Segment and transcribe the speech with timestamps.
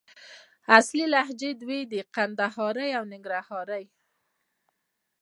[0.77, 3.85] اصلي لهجې دوې دي: کندهارۍ او ننګرهارۍ